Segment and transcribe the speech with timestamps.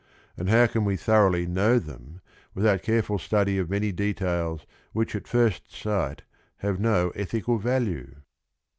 [0.35, 2.21] and how can we thoroughly know them
[2.55, 6.23] without careful study of many de tails which at first sight
[6.57, 8.09] have no ethical value